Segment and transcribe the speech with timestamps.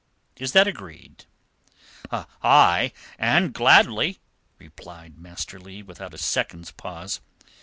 [0.37, 1.25] Is that agreed?"
[2.11, 4.17] "Ay, and gladly,"
[4.57, 7.21] replied Master Leigh without a second's pause.